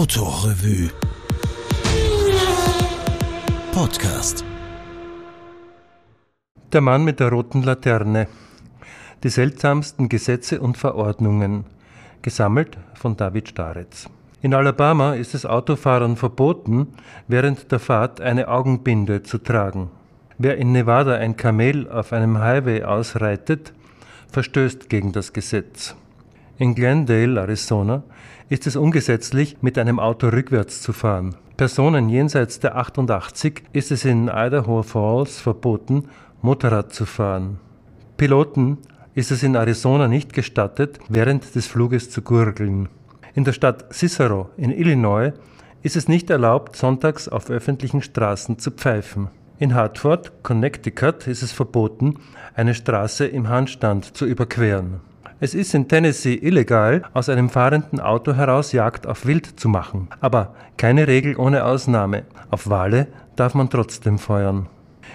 [0.00, 0.88] Autorevue
[3.70, 4.46] Podcast
[6.72, 8.26] Der Mann mit der roten Laterne.
[9.22, 11.66] Die seltsamsten Gesetze und Verordnungen.
[12.22, 14.08] Gesammelt von David Staretz.
[14.40, 16.94] In Alabama ist es Autofahrern verboten,
[17.28, 19.90] während der Fahrt eine Augenbinde zu tragen.
[20.38, 23.74] Wer in Nevada ein Kamel auf einem Highway ausreitet,
[24.32, 25.94] verstößt gegen das Gesetz.
[26.60, 28.02] In Glendale, Arizona,
[28.50, 31.34] ist es ungesetzlich, mit einem Auto rückwärts zu fahren.
[31.56, 36.10] Personen jenseits der 88 ist es in Idaho Falls verboten,
[36.42, 37.58] Motorrad zu fahren.
[38.18, 38.76] Piloten
[39.14, 42.90] ist es in Arizona nicht gestattet, während des Fluges zu gurgeln.
[43.32, 45.32] In der Stadt Cicero in Illinois
[45.80, 49.28] ist es nicht erlaubt, sonntags auf öffentlichen Straßen zu pfeifen.
[49.58, 52.16] In Hartford, Connecticut, ist es verboten,
[52.54, 55.00] eine Straße im Handstand zu überqueren.
[55.42, 60.08] Es ist in Tennessee illegal, aus einem fahrenden Auto heraus Jagd auf Wild zu machen.
[60.20, 62.24] Aber keine Regel ohne Ausnahme.
[62.50, 64.66] Auf Wale darf man trotzdem feuern.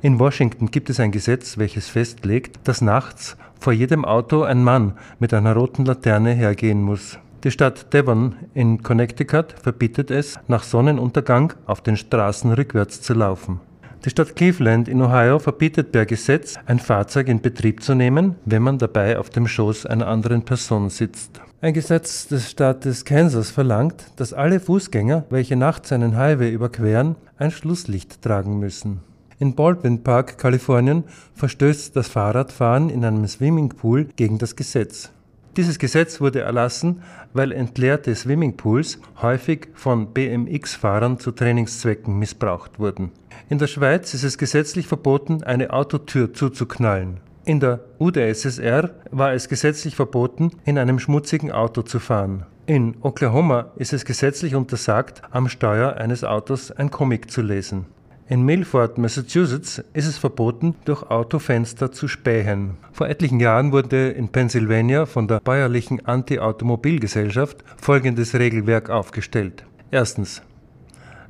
[0.00, 4.94] In Washington gibt es ein Gesetz, welches festlegt, dass nachts vor jedem Auto ein Mann
[5.18, 7.18] mit einer roten Laterne hergehen muss.
[7.44, 13.60] Die Stadt Devon in Connecticut verbietet es, nach Sonnenuntergang auf den Straßen rückwärts zu laufen.
[14.06, 18.62] Die Stadt Cleveland in Ohio verbietet per Gesetz, ein Fahrzeug in Betrieb zu nehmen, wenn
[18.62, 21.40] man dabei auf dem Schoß einer anderen Person sitzt.
[21.60, 27.50] Ein Gesetz des Staates Kansas verlangt, dass alle Fußgänger, welche nachts einen Highway überqueren, ein
[27.50, 29.00] Schlusslicht tragen müssen.
[29.40, 31.02] In Baldwin Park, Kalifornien,
[31.34, 35.10] verstößt das Fahrradfahren in einem Swimmingpool gegen das Gesetz.
[35.56, 43.10] Dieses Gesetz wurde erlassen, weil entleerte Swimmingpools häufig von BMX-Fahrern zu Trainingszwecken missbraucht wurden.
[43.48, 47.20] In der Schweiz ist es gesetzlich verboten, eine Autotür zuzuknallen.
[47.44, 52.44] In der UdSSR war es gesetzlich verboten, in einem schmutzigen Auto zu fahren.
[52.66, 57.86] In Oklahoma ist es gesetzlich untersagt, am Steuer eines Autos ein Comic zu lesen.
[58.28, 62.78] In Milford, Massachusetts ist es verboten, durch Autofenster zu spähen.
[62.90, 69.64] Vor etlichen Jahren wurde in Pennsylvania von der bäuerlichen Anti-Automobilgesellschaft folgendes Regelwerk aufgestellt.
[69.92, 70.42] Erstens.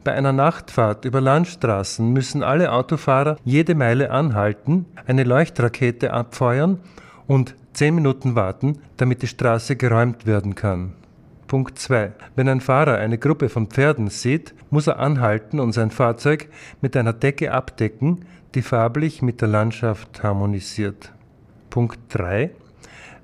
[0.06, 6.78] Bei einer Nachtfahrt über Landstraßen müssen alle Autofahrer jede Meile anhalten, eine Leuchtrakete abfeuern
[7.27, 10.93] und zehn Minuten warten, damit die Straße geräumt werden kann.
[11.49, 12.12] Punkt 2.
[12.37, 16.50] Wenn ein Fahrer eine Gruppe von Pferden sieht, muss er anhalten und sein Fahrzeug
[16.81, 21.11] mit einer Decke abdecken, die farblich mit der Landschaft harmonisiert.
[21.69, 22.53] Punkt 3.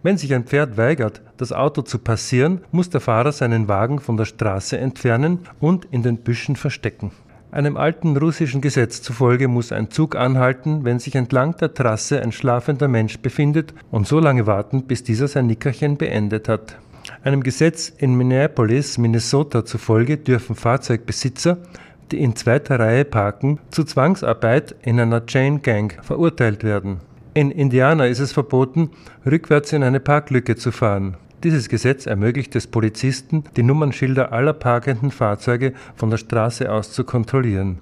[0.05, 4.17] Wenn sich ein Pferd weigert, das Auto zu passieren, muss der Fahrer seinen Wagen von
[4.17, 7.13] der Straße entfernen und in den Büschen verstecken.
[7.53, 12.33] Einem alten russischen Gesetz zufolge muss ein Zug anhalten, wenn sich entlang der Trasse ein
[12.33, 16.79] schlafender Mensch befindet und so lange warten, bis dieser sein Nickerchen beendet hat.
[17.23, 21.59] Einem Gesetz in Minneapolis, Minnesota zufolge dürfen Fahrzeugbesitzer,
[22.11, 27.01] die in zweiter Reihe parken, zu Zwangsarbeit in einer Chain Gang verurteilt werden.
[27.35, 28.91] In Indiana ist es verboten,
[29.25, 31.17] rückwärts in eine Parklücke zu fahren.
[31.43, 37.05] Dieses Gesetz ermöglicht es Polizisten, die Nummernschilder aller parkenden Fahrzeuge von der Straße aus zu
[37.05, 37.79] kontrollieren.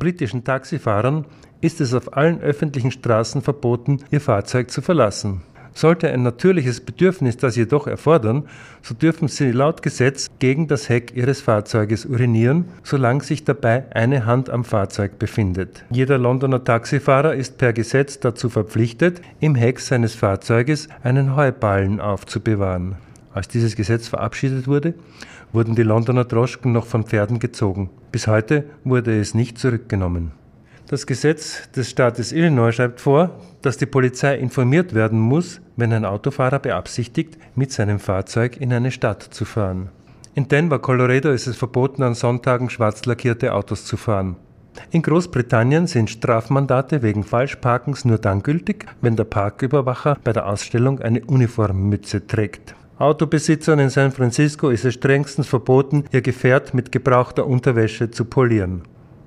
[0.00, 1.26] Britischen Taxifahrern
[1.60, 5.42] ist es auf allen öffentlichen Straßen verboten, ihr Fahrzeug zu verlassen.
[5.74, 8.44] Sollte ein natürliches Bedürfnis das jedoch erfordern,
[8.82, 14.26] so dürfen Sie laut Gesetz gegen das Heck Ihres Fahrzeuges urinieren, solange sich dabei eine
[14.26, 15.84] Hand am Fahrzeug befindet.
[15.90, 22.96] Jeder Londoner Taxifahrer ist per Gesetz dazu verpflichtet, im Heck seines Fahrzeuges einen Heuballen aufzubewahren.
[23.32, 24.94] Als dieses Gesetz verabschiedet wurde,
[25.52, 27.90] wurden die Londoner Droschken noch von Pferden gezogen.
[28.10, 30.32] Bis heute wurde es nicht zurückgenommen.
[30.90, 36.06] Das Gesetz des Staates Illinois schreibt vor, dass die Polizei informiert werden muss, wenn ein
[36.06, 39.90] Autofahrer beabsichtigt, mit seinem Fahrzeug in eine Stadt zu fahren.
[40.34, 44.36] In Denver, Colorado ist es verboten, an Sonntagen schwarz lackierte Autos zu fahren.
[44.90, 51.00] In Großbritannien sind Strafmandate wegen Falschparkens nur dann gültig, wenn der Parküberwacher bei der Ausstellung
[51.00, 52.74] eine Uniformmütze trägt.
[52.98, 58.84] Autobesitzern in San Francisco ist es strengstens verboten, ihr Gefährt mit gebrauchter Unterwäsche zu polieren.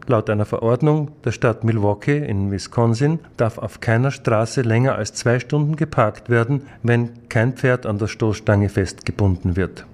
[0.08, 5.40] Laut einer Verordnung der Stadt Milwaukee in Wisconsin darf auf keiner Straße länger als zwei
[5.40, 9.86] Stunden geparkt werden, wenn kein Pferd an der Stoßstange festgebunden wird.